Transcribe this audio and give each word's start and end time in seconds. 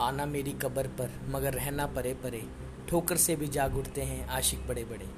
आना 0.00 0.26
मेरी 0.26 0.52
कब्र 0.52 0.88
पर, 0.98 1.10
मगर 1.28 1.54
रहना 1.54 1.86
परे 1.86 2.12
परे 2.14 2.42
ठोकर 2.88 3.16
से 3.16 3.36
भी 3.36 3.46
जाग 3.48 3.76
उठते 3.76 4.02
हैं 4.02 4.26
आशिक 4.28 4.66
बड़े 4.68 4.84
बड़े 4.84 5.08